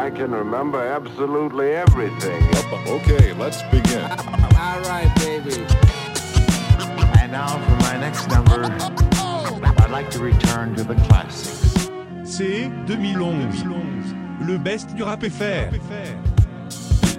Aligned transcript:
I 0.00 0.08
can 0.08 0.30
remember 0.30 0.78
absolutely 0.78 1.72
everything. 1.72 2.42
Okay, 2.88 3.34
let's 3.34 3.62
begin. 3.64 4.02
All 4.58 4.80
right, 4.88 5.12
baby. 5.16 5.62
And 7.20 7.32
now 7.32 7.48
for 7.48 7.76
my 7.84 7.98
next 7.98 8.26
number, 8.28 8.64
I'd 9.78 9.90
like 9.90 10.08
to 10.12 10.20
return 10.20 10.74
to 10.76 10.84
the 10.84 10.94
classics. 11.06 11.90
C'est 12.24 12.70
2011. 12.86 14.16
Le 14.40 14.56
best 14.56 14.94
du 14.94 15.02
rap 15.02 15.22
FR. 15.22 15.76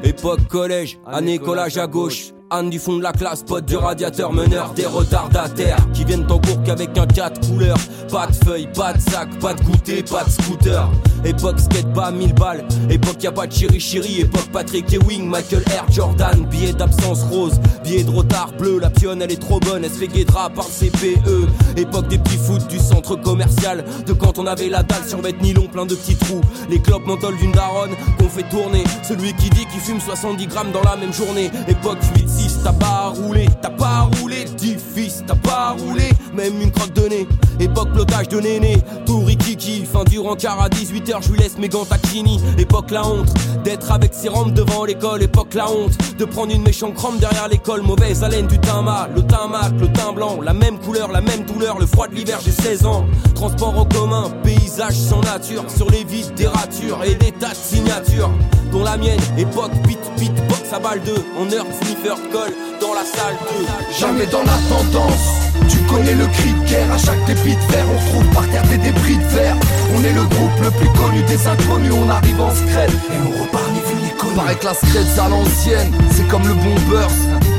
Époque 0.03 0.47
collège, 0.47 0.97
année 1.05 1.37
collage 1.37 1.77
à 1.77 1.85
gauche. 1.85 2.33
Anne 2.53 2.69
du 2.69 2.79
fond 2.79 2.97
de 2.97 3.03
la 3.03 3.13
classe, 3.13 3.43
pote 3.43 3.63
du 3.63 3.77
radiateur, 3.77 4.33
meneur 4.33 4.73
des 4.73 4.85
retardataires 4.85 5.77
qui 5.93 6.03
viennent 6.03 6.29
en 6.29 6.37
cours 6.37 6.61
qu'avec 6.65 6.97
un 6.97 7.07
4 7.07 7.47
couleurs. 7.47 7.77
Pas 8.11 8.27
de 8.27 8.33
feuilles, 8.43 8.67
pas 8.75 8.91
de 8.91 8.99
sac, 8.99 9.29
pas 9.39 9.53
de 9.53 9.63
goûter, 9.63 10.03
pas 10.03 10.25
de 10.25 10.29
scooter. 10.29 10.89
Époque 11.23 11.59
skate 11.61 11.93
pas 11.93 12.11
1000 12.11 12.33
balles, 12.33 12.65
époque 12.89 13.23
y 13.23 13.27
a 13.27 13.31
pas 13.31 13.47
de 13.47 13.53
chiri 13.53 13.79
chiri, 13.79 14.21
époque 14.21 14.49
Patrick 14.51 14.91
Ewing, 14.91 15.29
Michael 15.29 15.63
Air 15.71 15.85
Jordan, 15.89 16.45
billet 16.49 16.73
d'absence 16.73 17.23
rose, 17.23 17.59
billet 17.83 18.03
de 18.03 18.09
retard 18.09 18.51
bleu, 18.57 18.79
la 18.79 18.89
pionne 18.89 19.21
elle 19.21 19.31
est 19.31 19.39
trop 19.39 19.59
bonne, 19.59 19.85
elle 19.85 19.91
se 19.91 19.97
fait 19.97 20.07
guédra 20.07 20.49
par 20.49 20.65
le 20.65 20.89
CPE. 20.89 21.77
Époque 21.77 22.07
des 22.07 22.17
petits 22.17 22.37
foot 22.37 22.67
du 22.67 22.79
centre 22.79 23.15
commercial, 23.15 23.85
de 24.05 24.13
quand 24.13 24.39
on 24.39 24.47
avait 24.47 24.67
la 24.67 24.83
dalle 24.83 25.07
sur 25.07 25.21
bête 25.21 25.41
nylon 25.41 25.67
plein 25.67 25.85
de 25.85 25.95
petits 25.95 26.15
trous. 26.15 26.41
Les 26.69 26.81
clopes 26.81 27.05
menthol 27.05 27.37
d'une 27.37 27.51
daronne 27.51 27.91
qu'on 28.17 28.27
fait 28.27 28.49
tourner, 28.49 28.83
celui 29.07 29.33
qui 29.35 29.49
dit 29.51 29.65
qu'il 29.67 29.79
fume 29.79 30.01
70 30.01 30.47
grammes 30.47 30.71
dans 30.71 30.83
la 30.83 30.97
même 30.97 31.13
journée. 31.13 31.51
Époque 31.67 31.99
see 32.41 32.50
t'as 32.63 32.73
pas 32.73 33.13
roulé, 33.15 33.47
t'as 33.61 33.69
pas 33.69 34.09
roulé, 34.19 34.45
fils, 34.93 35.23
t'as 35.25 35.35
pas 35.35 35.75
roulé, 35.77 36.09
même 36.33 36.59
une 36.61 36.71
croque 36.71 36.93
de 36.93 37.07
nez. 37.07 37.27
Époque 37.59 37.91
plotage 37.93 38.27
de 38.29 38.39
néné, 38.39 38.77
tout 39.05 39.19
rikiki, 39.19 39.85
fin 39.85 40.03
du 40.03 40.19
rencard 40.19 40.59
à 40.61 40.69
18h, 40.69 41.21
je 41.21 41.31
lui 41.31 41.39
laisse 41.39 41.57
mes 41.57 41.69
gants 41.69 41.85
Kini. 42.11 42.41
Époque 42.57 42.91
la 42.91 43.05
honte, 43.05 43.31
d'être 43.63 43.91
avec 43.91 44.13
ses 44.13 44.29
rampes 44.29 44.53
devant 44.53 44.85
l'école. 44.85 45.21
Époque 45.21 45.53
la 45.53 45.69
honte, 45.69 45.91
de 46.17 46.25
prendre 46.25 46.51
une 46.51 46.63
méchante 46.63 46.95
crampe 46.95 47.19
derrière 47.19 47.47
l'école. 47.47 47.81
Mauvaise 47.83 48.23
haleine 48.23 48.47
du 48.47 48.57
teint 48.59 48.81
mat, 48.81 49.09
le 49.15 49.21
teint 49.21 49.47
mat, 49.47 49.71
le 49.79 49.91
teint 49.91 50.13
blanc, 50.13 50.39
la 50.41 50.53
même 50.53 50.79
couleur, 50.79 51.11
la 51.11 51.21
même 51.21 51.43
douleur, 51.43 51.79
le 51.79 51.85
froid 51.85 52.07
de 52.07 52.15
l'hiver, 52.15 52.39
j'ai 52.43 52.51
16 52.51 52.85
ans. 52.85 53.05
Transport 53.35 53.77
en 53.77 53.85
commun, 53.85 54.31
paysage 54.43 54.95
sans 54.95 55.21
nature, 55.21 55.63
sur 55.69 55.89
les 55.89 56.03
vides 56.03 56.33
des 56.35 56.47
ratures 56.47 57.03
et 57.03 57.15
des 57.15 57.31
tas 57.31 57.49
de 57.49 57.55
signatures. 57.55 58.31
Dont 58.71 58.83
la 58.83 58.97
mienne, 58.97 59.19
époque 59.37 59.71
pit 59.85 59.99
pit 60.17 60.33
box 60.47 60.73
à 60.73 60.79
balle 60.79 61.01
2, 61.05 61.13
en 61.37 61.51
heure 61.51 61.65
sniffer 61.81 62.15
colle 62.31 62.50
dans 62.79 62.93
la 62.93 63.05
salle 63.05 63.37
2. 63.59 63.65
Jamais 63.99 64.25
dans 64.27 64.43
la 64.43 64.57
tendance. 64.69 65.41
Tu 65.69 65.77
connais 65.89 66.15
le 66.15 66.25
cri 66.27 66.53
de 66.53 66.69
guerre, 66.69 66.91
à 66.91 66.97
chaque 66.97 67.23
débit 67.25 67.55
de 67.55 67.71
verre, 67.71 67.85
on 67.93 68.11
trouve 68.11 68.25
par 68.33 68.47
terre 68.49 68.63
des 68.67 68.77
débris 68.77 69.17
de 69.17 69.27
verre. 69.35 69.55
On 69.95 70.03
est 70.03 70.13
le 70.13 70.23
groupe 70.23 70.59
le 70.61 70.71
plus 70.71 70.89
connu 70.99 71.21
des 71.23 71.47
inconnus, 71.47 71.93
on 71.93 72.09
arrive 72.09 72.41
en 72.41 72.53
scred 72.53 72.89
et 72.89 73.19
on 73.25 73.43
repart 73.43 73.69
ni 73.71 73.79
vu 73.79 73.95
ni 74.03 74.09
que 74.17 74.65
la 74.65 74.73
scred 74.73 75.19
à 75.19 75.29
l'ancienne, 75.29 75.91
c'est 76.11 76.27
comme 76.27 76.47
le 76.47 76.53
bombers, 76.53 77.09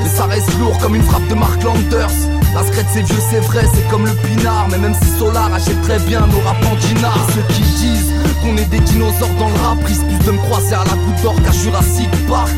mais 0.02 0.08
ça 0.08 0.24
reste 0.24 0.50
lourd 0.58 0.76
comme 0.78 0.94
une 0.94 1.02
frappe 1.02 1.26
de 1.28 1.34
Mark 1.34 1.62
Landers. 1.62 2.14
La 2.54 2.62
scred 2.64 2.86
c'est 2.92 3.02
vieux, 3.02 3.22
c'est 3.30 3.40
vrai, 3.40 3.64
c'est 3.74 3.88
comme 3.88 4.04
le 4.04 4.14
pinard, 4.14 4.68
mais 4.70 4.78
même 4.78 4.94
si 4.94 5.18
Solar 5.18 5.52
achète 5.52 5.80
très 5.82 5.98
bien 6.00 6.20
nos 6.20 6.40
rap 6.40 6.56
Et 6.62 7.32
ceux 7.34 7.54
qui 7.54 7.62
disent 7.62 8.12
qu'on 8.42 8.56
est 8.56 8.68
des 8.68 8.80
dinosaures 8.80 9.34
dans 9.38 9.48
le 9.48 9.54
rap 9.62 9.84
risquent 9.84 10.06
plus 10.06 10.26
de 10.26 10.32
me 10.32 10.38
croiser 10.38 10.74
à 10.74 10.84
la 10.84 10.96
goutte 10.96 11.22
d'or 11.22 11.34
qu'à 11.42 11.52
Jurassic 11.52 12.10
Park. 12.28 12.50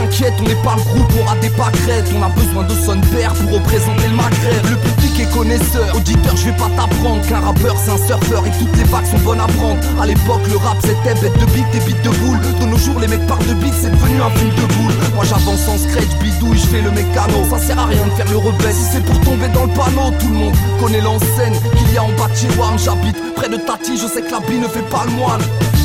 T'inquiète, 0.00 0.32
on 0.40 0.44
n'est 0.44 0.62
pas 0.62 0.76
le 0.76 0.82
groupe, 0.82 1.12
on 1.20 1.30
a 1.30 1.36
des 1.40 1.50
pâquerettes. 1.50 2.08
On 2.16 2.22
a 2.22 2.30
besoin 2.30 2.64
de 2.64 2.72
son 2.72 2.98
père 3.12 3.34
pour 3.34 3.52
représenter 3.52 4.08
le 4.08 4.16
Maghreb. 4.16 4.64
Le 4.70 4.76
public 4.76 5.20
est 5.20 5.30
connaisseur, 5.36 5.94
auditeur, 5.94 6.34
je 6.36 6.46
vais 6.46 6.56
pas 6.56 6.70
t'apprendre 6.74 7.20
Qu'un 7.28 7.40
rappeur 7.40 7.76
c'est 7.76 7.90
un 7.90 7.98
surfeur 7.98 8.46
et 8.46 8.50
toutes 8.58 8.74
les 8.78 8.84
vagues 8.84 9.04
sont 9.04 9.18
bonnes 9.18 9.40
à 9.40 9.46
prendre. 9.60 9.76
À 10.00 10.06
l'époque 10.06 10.40
le 10.48 10.56
rap 10.56 10.78
c'était 10.80 11.20
bête 11.20 11.38
de 11.38 11.44
beat 11.52 11.66
et 11.74 11.84
beat 11.84 12.00
de 12.00 12.08
boule. 12.16 12.40
De 12.60 12.64
nos 12.64 12.78
jours 12.78 12.98
les 12.98 13.08
mecs 13.08 13.26
parlent 13.26 13.44
de 13.44 13.52
beat, 13.52 13.74
c'est 13.74 13.90
devenu 13.90 14.22
un 14.22 14.30
film 14.30 14.48
de 14.56 14.72
boule. 14.72 14.94
Moi 15.14 15.24
j'avance 15.28 15.68
en 15.68 15.76
scratch, 15.76 16.08
bidouille, 16.18 16.56
je 16.56 16.66
fais 16.66 16.80
le 16.80 16.92
mécano. 16.92 17.44
Ça 17.50 17.58
sert 17.58 17.78
à 17.78 17.84
rien 17.84 18.06
de 18.06 18.12
faire 18.12 18.30
le 18.30 18.38
rebelle. 18.38 18.72
Si 18.72 18.84
c'est 18.92 19.04
pour 19.04 19.20
tomber 19.20 19.48
dans 19.48 19.66
le 19.66 19.74
panneau 19.76 20.16
Tout 20.18 20.28
le 20.28 20.38
monde 20.48 20.54
connaît 20.80 21.02
l'enseigne 21.02 21.60
qu'il 21.76 21.92
y 21.92 21.98
a 21.98 22.04
en 22.04 22.12
bas 22.16 22.28
de 22.32 22.36
chez 22.36 22.48
J'habite 22.82 23.34
près 23.34 23.50
de 23.50 23.56
Tati, 23.56 23.98
je 23.98 24.06
sais 24.06 24.22
que 24.22 24.32
la 24.32 24.40
bille 24.40 24.60
ne 24.60 24.68
fait 24.68 24.88
pas 24.88 25.04
le 25.04 25.12
moine 25.12 25.42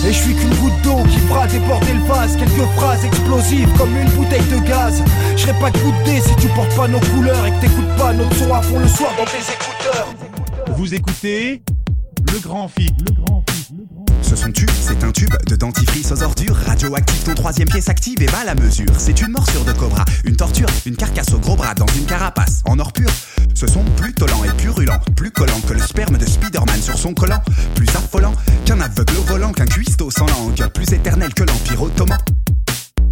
et 0.08 0.14
je 0.14 0.22
suis 0.22 0.36
qu'une 0.36 0.54
goutte 0.56 0.82
d'eau 0.84 1.04
qui 1.10 1.18
fera 1.28 1.48
déborder 1.48 1.94
le 1.94 2.04
vase. 2.06 2.36
Quelques 2.38 2.70
phrases 2.76 3.04
explosives 3.06 3.70
comme 3.78 3.96
une 3.96 4.10
bouteille 4.10 4.46
de 4.52 4.60
gaz. 4.68 5.04
Je 5.36 5.42
serais 5.42 5.60
pas 5.60 5.72
goûté 5.72 6.22
si 6.22 6.36
tu 6.36 6.48
portes 6.50 6.76
pas 6.76 6.88
nos 6.88 7.00
couleurs 7.00 7.46
Et 7.46 7.52
que 7.52 7.62
t'écoutes 7.62 7.96
pas 7.98 8.14
notre 8.14 8.36
son 8.36 8.54
à 8.54 8.62
fond 8.62 8.80
le 8.80 8.88
soir 8.88 9.12
dans 9.18 9.26
tes 9.26 9.38
écouteurs. 9.38 10.08
Vous 10.78 10.94
écoutez 10.94 11.64
Le 12.32 12.40
Grand 12.40 12.68
Fig. 12.68 12.94
Ce 13.50 13.55
c'est 14.82 15.04
un 15.04 15.12
tube 15.12 15.34
de 15.48 15.56
dentifrice 15.56 16.12
aux 16.12 16.22
ordures 16.22 16.56
radioactif. 16.56 17.24
Ton 17.24 17.34
troisième 17.34 17.68
pied 17.68 17.82
s'active 17.82 18.22
et 18.22 18.28
va 18.28 18.40
à 18.40 18.44
la 18.44 18.56
mesure. 18.56 18.92
C'est 18.98 19.20
une 19.22 19.32
morsure 19.32 19.66
de 19.66 19.74
cobra, 19.74 20.06
une 20.24 20.36
torture, 20.36 20.68
une 20.86 20.96
carcasse 20.96 21.34
au 21.34 21.40
gros 21.40 21.56
bras 21.56 21.74
dans 21.74 21.88
une 21.98 22.06
carapace 22.06 22.62
en 22.66 22.78
or 22.78 22.94
pur. 22.94 23.10
Ce 23.56 23.66
son 23.66 23.84
plutôt 23.98 24.28
lent 24.28 24.44
et 24.44 24.54
purulent, 24.56 25.00
plus 25.16 25.32
collant 25.32 25.60
que 25.68 25.74
le 25.74 25.80
sperme 25.80 26.18
de 26.18 26.26
Spider-Man 26.26 26.80
sur 26.82 26.98
son 26.98 27.14
collant, 27.14 27.42
plus 27.74 27.88
affolant 27.90 28.34
qu'un 28.66 28.80
aveugle 28.82 29.16
volant, 29.26 29.52
qu'un 29.52 29.66
cuistot 29.66 30.12
sans 30.12 30.28
langue, 30.28 30.68
plus 30.74 30.92
éternel 30.94 31.34
que 31.34 31.44
l'Empire 31.44 31.82
ottoman 31.82 32.20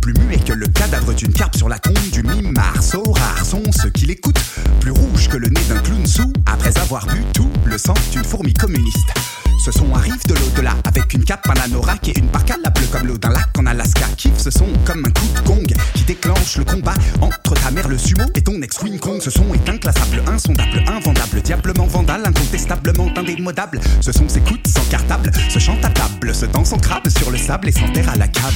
plus 0.02 0.14
muet 0.16 0.38
que 0.38 0.52
le 0.52 0.68
cadavre 0.68 1.14
d'une 1.14 1.32
carpe 1.32 1.56
sur 1.56 1.70
la 1.70 1.80
tombe 1.80 1.98
du 2.12 2.24
mime 2.24 2.52
Marceau. 2.52 3.04
Rares 3.14 3.46
sont 3.46 3.64
ceux 3.72 3.90
qui 3.90 4.06
l'écoutent, 4.06 4.44
plus 4.82 4.92
rouge 4.92 5.30
que 5.30 5.38
le 5.38 5.48
nez 5.48 5.62
d'un 5.70 5.80
clown 5.80 6.06
sous, 6.06 6.34
après 6.46 6.78
avoir 6.78 7.06
bu 7.08 7.24
tout 7.34 7.50
le 7.64 7.78
sang 7.78 7.94
d'une 8.12 8.26
fourmi 8.26 8.54
communiste. 8.54 9.14
Ce 9.64 9.72
son 9.72 9.96
arrive 9.96 10.22
de 10.28 10.34
l'au-delà 10.34 10.74
avec 10.84 11.14
une 11.14 11.24
cape, 11.24 11.48
anorak 11.48 12.10
et 12.10 12.20
une 12.20 12.28
parka 12.28 12.58
la 12.62 12.70
bleue 12.70 12.86
comme 12.88 13.08
l'eau 13.08 13.18
d'un 13.18 13.30
lac 13.30 13.48
en 13.58 13.66
Alaska. 13.66 14.08
Kiffe 14.18 14.38
ce 14.38 14.52
son 14.52 14.68
comme 14.84 15.06
un 15.06 15.12
coup 15.12 15.26
de 15.34 15.48
gong 15.48 15.66
qui 15.94 16.04
déclenche 16.04 16.58
le 16.58 16.66
combat 16.66 16.96
entre 17.22 17.54
ta 17.54 17.72
mère 17.72 17.88
le 17.88 17.98
sumo 17.98 18.26
et 18.36 18.42
ton 18.42 18.62
ex 18.62 18.82
Wing 18.82 19.00
Kong. 19.00 19.22
Ce 19.22 19.32
son 19.32 19.54
est 19.54 19.70
inclassable, 19.70 20.22
insondable, 20.28 20.84
invendable, 20.86 21.42
diablement 21.42 21.86
vandale, 21.86 22.24
incontestablement 22.26 23.08
indémodable. 23.16 23.80
Ce 24.02 24.12
son 24.12 24.28
s'écoute 24.28 24.68
sans 24.68 24.84
cartable, 24.90 25.32
se 25.48 25.60
chante 25.60 25.86
à 25.86 25.90
table, 25.92 26.36
se 26.36 26.46
danse 26.46 26.74
en 26.74 26.78
crabe 26.78 27.08
sur 27.08 27.32
le 27.32 27.38
sable 27.38 27.70
et 27.70 27.72
s'enterre 27.72 28.10
à 28.10 28.18
la 28.18 28.28
cave. 28.28 28.54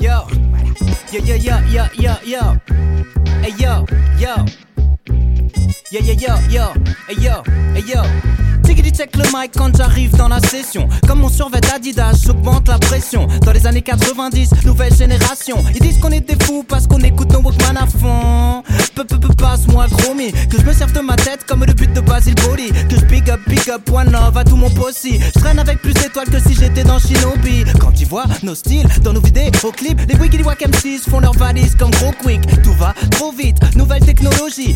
Yo, 0.00 0.10
yo, 1.12 1.20
yo, 1.24 1.36
yo, 1.36 1.54
yo, 1.70 1.84
yo, 1.96 2.10
yo, 2.26 2.40
hey 3.44 3.54
yo, 3.60 3.86
yo, 4.18 4.44
yo, 5.92 6.00
yo, 6.00 6.14
yo, 6.14 6.34
yo, 6.50 6.72
hey 7.06 7.16
yo, 7.20 7.42
hey 7.76 7.84
yo. 7.86 8.02
Tiggity 8.64 8.90
check 8.90 9.16
le 9.16 9.24
mic 9.24 9.52
quand 9.56 9.76
j'arrive 9.76 10.16
dans 10.16 10.28
la 10.28 10.40
session. 10.40 10.88
Comme 11.06 11.20
mon 11.20 11.28
survêt 11.28 11.60
Adidas, 11.74 12.22
j'augmente 12.24 12.68
la 12.68 12.78
pression. 12.78 13.26
Dans 13.42 13.52
les 13.52 13.66
années 13.66 13.82
90, 13.82 14.64
nouvelle 14.64 14.94
génération. 14.94 15.56
Ils 15.74 15.80
disent 15.80 15.98
qu'on 15.98 16.10
est 16.10 16.20
des 16.20 16.42
fous 16.44 16.64
parce 16.66 16.86
qu'on 16.86 17.00
écoute 17.00 17.32
nos 17.32 17.40
Walkman 17.40 17.76
à 17.76 17.86
fond. 17.86 18.62
Peu, 18.94 19.04
peu, 19.04 19.18
passe-moi 19.34 19.86
chromie. 19.98 20.32
Que 20.32 20.58
je 20.58 20.64
me 20.64 20.72
serve 20.72 20.92
de 20.92 21.00
ma 21.00 21.16
tête 21.16 21.44
comme 21.46 21.64
le 21.64 21.72
but 21.72 21.92
de 21.92 22.00
Basil 22.00 22.34
Boli. 22.46 22.70
Que 22.88 22.96
je 22.96 23.04
big 23.06 23.28
up, 23.30 23.40
big 23.46 23.68
up, 23.68 23.82
one 23.92 24.10
love 24.10 24.36
à 24.36 24.44
tout 24.44 24.56
mon 24.56 24.70
possi. 24.70 25.20
Je 25.20 25.40
traîne 25.40 25.58
avec 25.58 25.80
plus 25.80 25.94
d'étoiles 25.94 26.28
que 26.28 26.40
si 26.40 26.54
j'étais 26.54 26.84
dans 26.84 26.98
Shinobi. 26.98 27.64
Quand 27.80 28.00
ils 28.00 28.06
voient 28.06 28.26
nos 28.42 28.54
styles 28.54 28.88
dans 29.02 29.12
nos 29.12 29.20
vidéos 29.20 29.72
clips, 29.76 30.00
les 30.08 30.16
Wiggly 30.16 30.42
Wack 30.42 30.60
M6 30.60 31.10
font 31.10 31.20
leurs 31.20 31.36
valises 31.36 31.74
comme 31.74 31.90
gros 31.90 32.12
quick. 32.22 32.40
Tout 32.62 32.74
va 32.74 32.94
trop 33.10 33.32
vite, 33.32 33.58
nouvelle 33.76 34.04
technologie. 34.04 34.74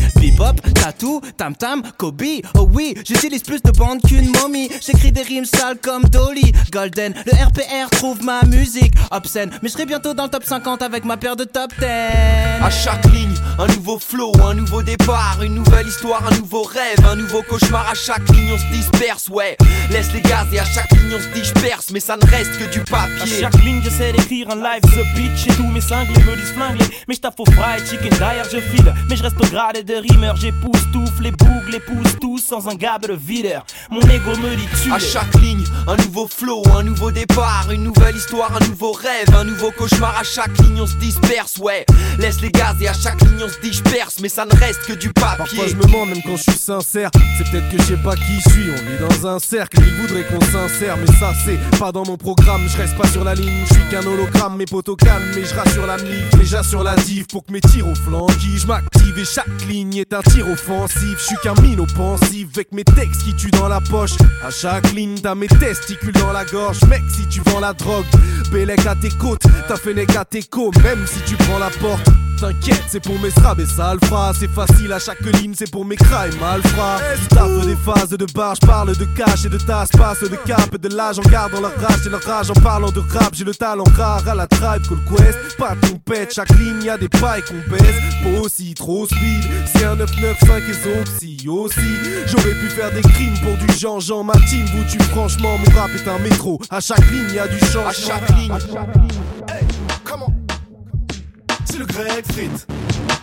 Tattoo, 0.73 1.21
tam 1.37 1.55
tam, 1.55 1.81
Kobe. 1.97 2.41
Oh 2.55 2.67
oui, 2.73 2.95
j'utilise 3.05 3.43
plus 3.43 3.61
de 3.61 3.71
bande 3.71 4.01
qu'une 4.01 4.31
momie. 4.41 4.69
J'écris 4.81 5.11
des 5.11 5.21
rimes 5.21 5.45
sales 5.45 5.77
comme 5.81 6.03
Dolly. 6.03 6.51
Golden, 6.71 7.13
le 7.25 7.31
RPR 7.31 7.89
trouve 7.91 8.23
ma 8.23 8.43
musique 8.43 8.93
obscène. 9.11 9.51
Mais 9.61 9.69
je 9.69 9.73
serai 9.73 9.85
bientôt 9.85 10.13
dans 10.13 10.23
le 10.23 10.29
top 10.29 10.43
50 10.43 10.81
avec 10.81 11.05
ma 11.05 11.17
paire 11.17 11.35
de 11.35 11.43
top 11.43 11.71
10. 11.79 11.85
À 11.85 12.69
chaque 12.69 13.05
ligne, 13.11 13.33
un 13.57 13.67
nouveau 13.67 13.99
flow, 13.99 14.31
un 14.43 14.53
nouveau 14.53 14.81
départ, 14.81 15.39
une 15.41 15.55
nouvelle 15.55 15.87
histoire, 15.87 16.23
un 16.31 16.35
nouveau 16.35 16.63
rêve, 16.63 17.05
un 17.05 17.15
nouveau 17.15 17.41
cauchemar. 17.41 17.87
À 17.89 17.95
chaque 17.95 18.27
ligne, 18.29 18.51
on 18.53 18.57
se 18.57 18.75
disperse, 18.75 19.29
ouais. 19.29 19.57
Laisse 19.91 20.11
les 20.13 20.21
gaz 20.21 20.47
et 20.53 20.59
à 20.59 20.65
chaque 20.65 20.91
ligne, 20.91 21.15
on 21.15 21.19
se 21.19 21.39
disperse. 21.39 21.91
Mais 21.91 21.99
ça 21.99 22.17
ne 22.17 22.25
reste 22.25 22.57
que 22.57 22.71
du 22.71 22.79
papier. 22.81 23.45
À 23.45 23.51
chaque 23.51 23.63
ligne, 23.63 23.81
j'essaie 23.83 24.11
d'écrire 24.11 24.49
un 24.51 24.55
live, 24.55 24.81
the 24.81 25.15
bitch. 25.15 25.47
Et 25.47 25.55
tous 25.55 25.67
mes 25.67 25.81
cinglés 25.81 26.23
me 26.23 26.35
disent 26.35 26.51
flinguer. 26.51 26.85
Mais 27.07 27.15
je 27.15 27.27
au 27.27 27.45
fried 27.45 27.87
chicken, 27.87 28.17
derrière 28.17 28.45
je 28.45 28.59
file. 28.59 28.93
Mais 29.09 29.15
je 29.15 29.23
reste 29.23 29.39
au 29.39 29.47
grade 29.47 29.83
de 29.83 29.93
rimeur. 29.95 30.35
J'époustoufle 30.39 31.23
les 31.23 31.31
boucles, 31.31 31.69
les 31.69 31.81
pousse 31.81 32.03
tous 32.03 32.08
sans 32.49 32.67
un 32.67 32.73
gab 32.73 33.05
de 33.05 33.13
videur. 33.13 33.63
Mon 33.91 34.01
ego 34.01 34.35
me 34.41 34.55
dit 34.55 34.67
tu 34.81 34.91
À 34.91 34.97
chaque 34.97 35.35
ligne, 35.35 35.63
un 35.87 35.95
nouveau 35.97 36.27
flow, 36.27 36.63
un 36.75 36.81
nouveau 36.81 37.11
départ, 37.11 37.67
une 37.71 37.83
nouvelle 37.83 38.15
histoire, 38.15 38.51
un 38.59 38.65
nouveau 38.65 38.91
rêve, 38.91 39.35
un 39.35 39.43
nouveau 39.43 39.69
cauchemar. 39.69 40.17
À 40.19 40.23
chaque 40.23 40.57
ligne, 40.57 40.81
on 40.81 40.87
se 40.87 40.95
disperse, 40.95 41.57
ouais. 41.57 41.85
Laisse 42.17 42.41
les 42.41 42.49
gaz 42.49 42.75
et 42.81 42.87
à 42.87 42.93
chaque 42.93 43.21
ligne, 43.21 43.43
on 43.43 43.49
se 43.49 43.59
disperse. 43.59 44.15
Mais 44.19 44.29
ça 44.29 44.45
ne 44.45 44.55
reste 44.55 44.81
que 44.87 44.93
du 44.93 45.13
papier. 45.13 45.37
Parfois, 45.37 45.67
je 45.67 45.75
me 45.75 45.85
mens, 45.91 46.07
même 46.07 46.23
quand 46.23 46.37
je 46.37 46.43
suis 46.43 46.59
sincère. 46.59 47.11
C'est 47.37 47.51
peut-être 47.51 47.69
que 47.69 47.77
je 47.77 47.83
sais 47.83 47.97
pas 48.03 48.15
qui 48.15 48.39
je 48.43 48.49
suis. 48.49 48.71
On 48.71 49.05
est 49.05 49.07
dans 49.07 49.27
un 49.27 49.37
cercle, 49.37 49.77
il 49.85 50.01
voudrait 50.01 50.25
qu'on 50.25 50.41
s'insère. 50.41 50.97
Mais 50.97 51.13
ça, 51.19 51.31
c'est 51.45 51.77
pas 51.77 51.91
dans 51.91 52.05
mon 52.05 52.17
programme. 52.17 52.61
Je 52.67 52.77
reste 52.77 52.97
pas 52.97 53.07
sur 53.09 53.23
la 53.23 53.35
ligne, 53.35 53.63
je 53.69 53.75
suis 53.75 53.89
qu'un 53.91 54.05
hologramme. 54.07 54.57
Mes 54.57 54.65
potos 54.65 54.95
calmes, 54.95 55.31
mais 55.35 55.45
je 55.45 55.53
rassure 55.53 55.85
la 55.85 55.97
mif. 55.97 56.29
Déjà 56.35 56.63
sur 56.63 56.83
la 56.83 56.95
div 56.95 57.27
pour 57.27 57.45
que 57.45 57.51
mes 57.51 57.61
tirs 57.61 57.87
au 57.87 57.95
flanc 57.95 58.25
qui 58.39 58.57
je 58.57 58.65
m'active 58.65 59.19
et 59.19 59.25
chaque 59.25 59.65
ligne 59.67 59.97
est 59.97 60.13
un 60.13 60.21
tir 60.21 60.49
offensif. 60.49 61.15
Je 61.19 61.23
suis 61.23 61.37
qu'un 61.43 61.53
mine 61.61 61.79
offensif 61.79 62.38
avec 62.45 62.71
mes 62.71 62.83
textes 62.83 63.23
qui 63.23 63.35
tuent 63.35 63.51
dans 63.51 63.67
la 63.67 63.81
poche. 63.81 64.15
À 64.43 64.49
chaque 64.49 64.91
ligne, 64.93 65.15
t'as 65.21 65.35
mes 65.35 65.47
testicules 65.47 66.13
dans 66.13 66.31
la 66.31 66.45
gorge. 66.45 66.81
Mec, 66.89 67.01
si 67.09 67.27
tu 67.27 67.41
vends 67.49 67.59
la 67.59 67.73
drogue, 67.73 68.05
Bélec 68.51 68.85
à 68.85 68.95
tes 68.95 69.09
côtes, 69.09 69.43
t'as 69.67 69.77
fait 69.77 69.93
à 70.15 70.25
tes 70.25 70.43
même 70.83 71.05
si 71.07 71.19
tu 71.25 71.35
prends 71.35 71.59
la 71.59 71.69
porte. 71.69 72.07
T'inquiète, 72.39 72.83
c'est 72.87 73.03
pour 73.03 73.19
mes 73.19 73.31
straps 73.31 73.61
et 73.61 73.65
ça 73.65 73.93
le 73.93 74.07
fera. 74.07 74.31
C'est 74.33 74.49
facile 74.49 74.93
à 74.93 74.99
chaque 74.99 75.19
ligne, 75.21 75.53
c'est 75.55 75.69
pour 75.69 75.83
mes 75.83 75.97
crimes 75.97 76.39
malfrats. 76.39 76.99
Tape 77.29 77.65
des 77.65 77.75
phases 77.75 78.09
de 78.09 78.25
barre, 78.33 78.55
parle 78.65 78.95
de 78.95 79.05
cash 79.05 79.45
et 79.45 79.49
de 79.49 79.57
tasse, 79.57 79.89
passe 79.89 80.21
de 80.21 80.35
cap, 80.45 80.75
de 80.75 80.95
l'âge 80.95 81.19
en 81.19 81.29
gardant 81.29 81.59
leur 81.59 81.75
rage 81.75 82.05
et 82.05 82.09
leur 82.09 82.23
rage 82.23 82.49
en 82.49 82.59
parlant 82.61 82.91
de 82.91 82.99
rap. 82.99 83.33
J'ai 83.33 83.43
le 83.43 83.53
talent 83.53 83.83
rare 83.95 84.27
à 84.27 84.35
la 84.35 84.47
tribe, 84.47 84.83
call 84.87 85.17
quest. 85.17 85.57
Pas 85.57 85.75
de 85.75 85.97
pète, 86.05 86.33
chaque 86.33 86.57
ligne 86.57 86.83
y 86.83 86.89
a 86.89 86.97
des 86.97 87.09
pailles 87.09 87.43
qu'on 87.43 87.59
baisse. 87.69 87.95
Pas 88.23 88.39
aussi 88.39 88.73
trop 88.73 89.05
speed, 89.05 89.43
c'est 89.73 89.85
un 89.85 89.95
995 89.95 90.63
et 90.69 90.73
son 90.73 91.49
aussi. 91.49 91.87
J'aurais 92.27 92.53
pu 92.53 92.69
faire 92.69 92.91
des 92.91 93.01
crimes 93.01 93.37
pour 93.43 93.57
du 93.57 93.73
Jean-Jean, 93.77 94.23
ma 94.23 94.33
team. 94.33 94.65
Vous 94.73 94.83
tu 94.89 94.99
franchement, 95.05 95.57
mon 95.57 95.79
rap 95.79 95.89
est 95.95 96.07
un 96.07 96.19
métro. 96.19 96.59
À 96.69 96.79
chaque 96.79 97.09
ligne 97.11 97.33
y 97.33 97.39
a 97.39 97.47
du 97.47 97.59
changement. 97.59 97.87
À 97.87 97.93
chaque 97.93 98.29
ligne. 98.35 98.53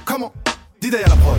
Comment? 0.05 0.32
Dis 0.81 0.91
derrière 0.91 1.08
la 1.11 1.17
prod. 1.17 1.38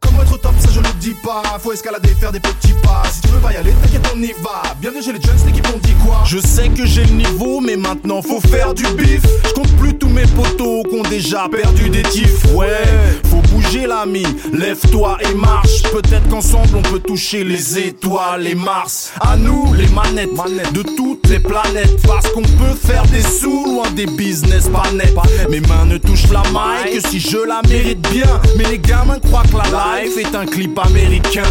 Comment 0.00 0.22
être 0.22 0.34
au 0.34 0.38
top, 0.38 0.54
je 0.74 0.80
le 0.80 0.92
dis 1.00 1.14
pas. 1.22 1.42
Faut 1.62 1.72
escalader, 1.72 2.08
faire 2.20 2.32
des 2.32 2.40
petits 2.40 2.74
pas. 2.82 3.02
Si 3.12 3.20
tu 3.22 3.28
veux 3.28 3.38
pas 3.38 3.52
y 3.52 3.56
aller, 3.56 3.72
t'inquiète, 3.82 4.10
on 4.14 4.20
y 4.20 4.32
va. 4.42 4.62
Bienvenue 4.80 5.02
chez 5.02 5.12
les 5.12 5.20
jeunes, 5.20 5.36
l'équipe, 5.46 5.66
on 5.74 5.78
dit 5.78 5.94
quoi? 6.04 6.22
Je 6.26 6.38
sais 6.38 6.68
que 6.68 6.84
j'ai 6.84 7.04
le 7.04 7.12
niveau, 7.12 7.60
mais 7.60 7.76
maintenant 7.76 8.20
faut 8.22 8.40
faire 8.40 8.74
du 8.74 8.84
bif. 8.94 9.22
Je 9.46 9.52
compte 9.52 9.72
plus 9.76 9.94
tous 9.94 10.08
mes 10.08 10.26
potos 10.26 10.82
qui 10.88 10.96
ont 10.96 11.02
déjà 11.02 11.48
perdu 11.48 11.90
des 11.90 12.02
tifs. 12.02 12.44
Ouais, 12.54 12.82
faut 13.30 13.42
bouger 13.52 13.86
l'ami, 13.86 14.24
lève-toi 14.52 15.18
et 15.30 15.34
marche. 15.34 15.82
Peut-être 15.92 16.28
qu'ensemble 16.28 16.76
on 16.76 16.82
peut 16.82 16.98
toucher 16.98 17.44
les 17.44 17.78
étoiles 17.78 18.46
et 18.46 18.54
Mars. 18.54 19.12
À 19.20 19.36
nous, 19.36 19.72
les 19.74 19.86
manettes, 19.88 20.30
de 20.72 20.82
toutes 20.82 21.28
les 21.28 21.38
planètes. 21.38 22.02
Parce 22.06 22.28
qu'on 22.32 22.42
peut 22.42 22.74
faire 22.84 23.04
des 23.06 23.22
sous 23.22 23.64
loin 23.66 23.90
des 23.92 24.06
business 24.06 24.68
pas 24.68 24.90
nets. 24.92 25.14
Mes 25.48 25.60
mains 25.60 25.84
ne 25.86 25.98
touchent 25.98 26.30
la 26.30 26.42
maille 26.50 26.94
que 26.94 27.08
si 27.08 27.20
je 27.20 27.38
la 27.38 27.60
mérite 27.68 28.00
bien. 28.10 28.40
Mais 28.56 28.64
les 28.64 28.78
gamins 28.78 29.18
croient 29.20 29.42
que 29.44 29.56
la 29.56 30.02
life 30.02 30.16
est 30.18 30.34
un 30.34 30.46
clip 30.46 30.63
américain. 30.76 31.42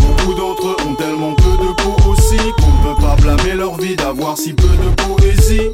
Beaucoup 0.00 0.34
d'entre 0.34 0.68
eux 0.68 0.76
ont 0.86 0.94
tellement 0.94 1.34
peu 1.34 1.50
de 1.50 1.82
peau 1.82 2.10
aussi 2.10 2.36
qu'on 2.36 2.88
ne 2.90 2.94
peut 2.94 3.00
pas 3.00 3.16
blâmer 3.16 3.54
leur 3.54 3.76
vie 3.76 3.96
d'avoir 3.96 4.36
si 4.36 4.52
peu 4.52 4.68
de 4.68 5.02
poésie. 5.02 5.70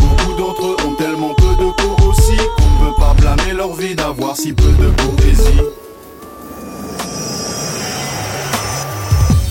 Beaucoup 0.00 0.38
d'entre 0.38 0.66
eux 0.66 0.76
ont 0.86 0.94
tellement 0.94 1.34
peu 1.34 1.54
de 1.56 1.70
peau 1.76 2.08
aussi 2.08 2.36
qu'on 2.36 2.84
ne 2.84 2.90
peut 2.90 2.96
pas 2.98 3.14
blâmer 3.14 3.52
leur 3.54 3.72
vie 3.74 3.94
d'avoir 3.94 4.36
si 4.36 4.52
peu 4.52 4.70
de 4.70 4.90
poésie. 4.90 5.60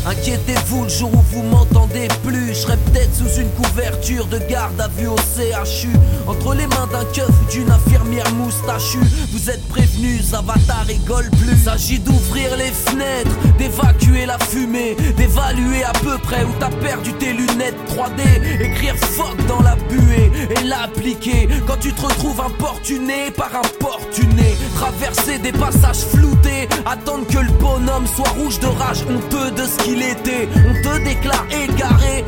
Inquiétez-vous 0.06 0.83
le 0.83 0.89
jour 0.89 1.12
où 1.13 1.21
vous 1.33 1.44
m'entendez 1.44 2.07
plus. 2.24 2.50
Je 2.50 2.53
serai 2.53 2.77
sous 3.13 3.42
une 3.42 3.50
couverture 3.51 4.25
de 4.25 4.39
garde 4.50 4.80
à 4.80 4.88
vue 4.88 5.07
au 5.07 5.18
CHU. 5.18 5.89
Entre 6.25 6.56
les 6.56 6.68
mains 6.68 6.88
d'un 6.92 7.06
keuf 7.13 7.30
ou 7.30 7.51
d'une 7.51 7.69
infirmière 7.69 8.31
moustachue. 8.33 8.98
Vous 9.31 9.50
êtes 9.50 9.65
prévenus, 9.68 10.33
Avatar 10.33 10.86
rigole 10.88 11.30
plus. 11.31 11.57
S'agit 11.57 12.00
d'ouvrir 12.00 12.56
les 12.57 12.71
fenêtres, 12.71 13.36
d'évacuer 13.57 14.25
la 14.25 14.38
fumée, 14.39 14.95
d'évaluer 15.18 15.83
à 15.83 15.94
peu 15.94 16.18
près 16.19 16.44
où 16.44 16.54
t'as 16.59 16.69
perdu 16.69 17.13
tes 17.13 17.33
lunettes 17.33 17.77
3D. 17.89 18.62
Écrire 18.62 18.95
fuck 18.95 19.38
dans 19.48 19.62
la 19.62 19.75
buée 19.75 20.31
et 20.50 20.63
l'appliquer. 20.63 21.48
Quand 21.68 21.77
tu 21.80 21.94
te 21.94 22.01
retrouves 22.01 22.42
importuné 22.42 23.31
par 23.36 23.51
importuné. 23.56 24.56
Traverser 24.75 25.39
des 25.39 25.51
passages 25.51 26.06
floutés. 26.12 26.69
Attendre 26.86 27.27
que 27.27 27.39
le 27.39 27.51
bonhomme 27.60 28.07
soit 28.07 28.30
rouge 28.30 28.60
de 28.60 28.68
rage, 28.68 29.03
honteux 29.10 29.51
de 29.51 29.68
ce 29.68 29.77
qu'il 29.83 29.98
on 29.98 30.74
te 30.83 31.03
déclare 31.03 31.45
égaré 31.51 32.24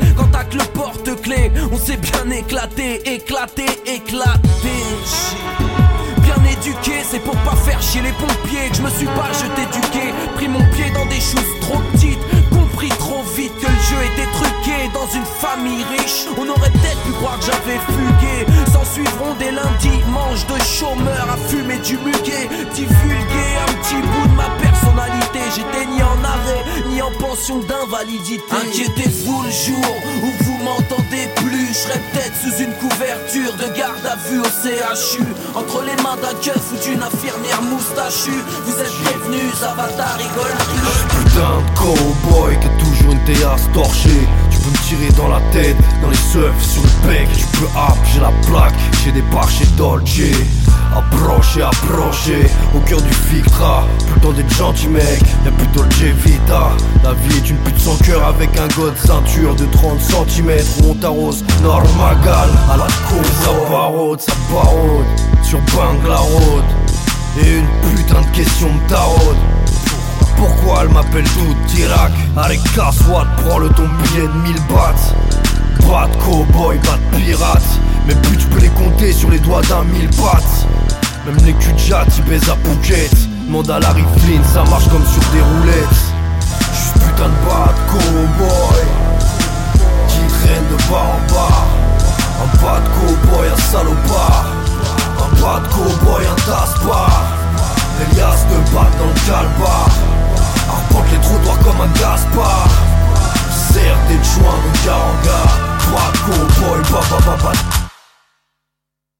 le 0.54 0.64
porte-clés. 0.72 1.52
On 1.72 1.76
s'est 1.76 1.96
bien 1.96 2.30
éclaté, 2.30 3.02
éclaté, 3.04 3.66
éclaté. 3.86 4.40
Bien 6.22 6.36
éduqué, 6.44 7.02
c'est 7.08 7.20
pour 7.20 7.36
pas 7.38 7.56
faire 7.56 7.80
chier 7.82 8.02
les 8.02 8.12
pompiers 8.12 8.68
que 8.70 8.76
je 8.76 8.82
me 8.82 8.90
suis 8.90 9.06
pas 9.06 9.30
jeté 9.32 9.66
du 9.72 9.80
quai. 9.90 10.12
Pris 10.36 10.48
mon 10.48 10.64
pied 10.70 10.90
dans 10.94 11.06
des 11.06 11.20
choses 11.20 11.50
trop 11.60 11.78
petites, 11.92 12.20
compris 12.50 12.88
trop 12.90 13.22
vite 13.36 13.52
que 13.60 13.66
le 13.66 13.80
jeu 13.90 14.00
était 14.12 14.30
truqué. 14.32 14.90
Dans 14.94 15.08
une 15.14 15.24
famille 15.24 15.84
riche, 15.96 16.26
on 16.36 16.48
aurait 16.48 16.70
peut-être 16.70 17.02
pu 17.02 17.12
croire 17.12 17.38
que 17.38 17.46
j'avais 17.46 17.78
fugué. 17.86 18.46
S'en 18.72 18.84
suivront 18.84 19.34
des 19.38 19.50
lundis, 19.50 20.02
manches 20.08 20.46
de 20.46 20.62
chômeurs 20.62 21.28
à 21.30 21.36
fumer 21.48 21.78
du 21.78 21.96
muguet. 21.98 22.48
Divulguer 22.74 23.50
un 23.66 23.72
petit 23.80 24.00
bout 24.00 24.28
de 24.28 24.36
ma 24.36 24.50
personnalité, 24.62 25.40
j'étais 25.54 25.86
ni 25.86 26.02
en 26.02 26.18
arrêt 26.24 26.64
en 27.02 27.10
pension 27.12 27.58
d'invalidité. 27.60 28.42
Inquiétez-vous 28.50 29.42
le 29.42 29.50
jour 29.50 29.96
où 30.22 30.44
vous 30.44 30.58
m'entendez 30.64 31.28
plus. 31.36 31.68
Je 31.68 31.74
serai 31.74 31.98
peut-être 32.12 32.36
sous 32.36 32.62
une 32.62 32.72
couverture 32.74 33.54
de 33.54 33.76
garde 33.76 34.04
à 34.04 34.16
vue 34.28 34.40
au 34.40 34.44
CHU. 34.44 35.24
Entre 35.54 35.82
les 35.82 35.96
mains 36.02 36.16
d'un 36.16 36.34
keuf 36.40 36.72
ou 36.72 36.88
d'une 36.88 37.02
infirmière 37.02 37.62
moustachue. 37.62 38.42
Vous 38.64 38.78
êtes 38.80 38.94
prévenus, 39.04 39.62
Avatar 39.62 40.16
rigole 40.18 40.56
plus. 40.68 41.24
Putain 41.24 41.62
cowboy 41.76 42.58
qui 42.60 42.66
a 42.66 42.70
toujours 42.78 43.12
une 43.12 43.24
théillasse 43.24 43.68
torchée. 43.72 44.26
Peux 44.70 44.96
me 44.96 45.12
dans 45.16 45.28
la 45.28 45.40
tête, 45.52 45.76
dans 46.00 46.10
les 46.10 46.16
seufs, 46.16 46.64
sur 46.64 46.82
le 46.82 47.08
bec. 47.08 47.28
Tu 47.36 47.46
peux 47.58 47.66
hop, 47.76 47.96
j'ai 48.12 48.20
la 48.20 48.32
plaque, 48.46 48.74
j'ai 49.04 49.12
des 49.12 49.22
parts 49.22 49.50
chez 49.50 49.66
Dolce. 49.76 50.20
Approchez, 50.94 51.62
approchez, 51.62 52.46
au 52.74 52.80
cœur 52.80 53.00
du 53.00 53.12
filtre. 53.12 53.84
Plus 54.06 54.14
le 54.14 54.20
temps 54.20 54.32
d'être 54.32 54.54
gentil 54.54 54.88
mec, 54.88 55.22
y'a 55.44 55.50
plus 55.50 55.66
Dolce 55.68 56.02
Vita. 56.24 56.70
La 57.02 57.12
vie 57.14 57.36
est 57.36 57.50
une 57.50 57.56
pute 57.58 57.78
sans 57.80 57.96
cœur 58.04 58.24
avec 58.24 58.50
un 58.58 58.68
god 58.76 58.96
ceinture 58.96 59.54
de 59.56 59.64
30 59.66 60.00
cm 60.00 60.50
Où 60.82 60.90
on 60.90 60.94
t'arrose 60.94 61.44
à 61.64 62.76
la 62.76 62.86
cour 63.08 63.24
Ça 63.42 63.70
barode, 63.70 64.20
ça 64.20 64.32
barode, 64.52 65.06
sur 65.42 65.60
Bangla 65.74 66.16
Road 66.16 66.64
Et 67.42 67.58
une 67.58 67.96
putain 67.96 68.20
de 68.20 68.36
question 68.36 68.68
me 68.72 68.88
taraude 68.88 69.36
pourquoi 70.36 70.82
elle 70.82 70.88
m'appelle 70.90 71.24
tout 71.24 71.76
Irak 71.78 72.12
Allez 72.36 72.58
casse-toi, 72.74 73.26
prends 73.38 73.58
le 73.58 73.68
ton 73.70 73.88
billet 74.02 74.26
de 74.26 74.42
1000 74.42 74.54
bahts. 74.68 75.14
Pas 75.88 76.08
de 76.08 76.16
cowboy, 76.22 76.78
de 76.78 77.16
pirate. 77.16 77.62
Mais 78.06 78.14
plus 78.14 78.36
tu 78.36 78.46
peux 78.46 78.60
les 78.60 78.68
compter 78.68 79.12
sur 79.12 79.30
les 79.30 79.38
doigts 79.38 79.62
d'un 79.62 79.84
mille 79.84 80.08
pattes 80.10 80.66
même 81.26 81.36
les 81.44 81.52
cul 81.54 81.72
de 81.72 81.78
ils 81.78 82.50
à 82.50 82.56
Phuket. 82.64 83.10
Demande 83.46 83.70
à 83.70 83.80
Larry 83.80 84.04
Flynn, 84.18 84.42
ça 84.44 84.64
marche 84.64 84.88
comme 84.88 85.04
sur 85.06 85.22
des 85.32 85.40
roulettes. 85.40 86.00
J'suis 86.72 86.92
putain 86.92 87.28
de 87.28 87.38
bad 87.46 87.76
cowboy. 87.90 88.82
Qui 90.08 90.26
traîne 90.28 90.64
de 90.70 90.76
bas 90.90 91.06
en 91.14 91.32
bas. 91.32 91.66
Un 92.42 92.56
bad 92.62 92.82
cowboy, 92.94 93.48
un 93.48 93.60
salopard. 93.60 94.46
Un 95.18 95.40
bad 95.40 95.68
cowboy, 95.70 96.24
un 96.26 96.34
tasse 96.36 96.70
Bop 107.10 107.24
bop 107.24 107.42
bop. 107.42 107.69